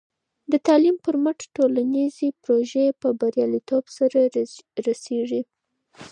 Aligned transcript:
د 0.51 0.53
تعلیم 0.67 0.97
پر 1.05 1.15
مټ، 1.23 1.39
ټولنیزې 1.55 2.27
پروژې 2.43 2.85
په 3.01 3.07
بریالیتوب 3.19 3.83
سرته 3.95 4.41
رسېږي. 4.87 5.41